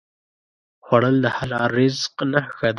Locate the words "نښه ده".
2.31-2.69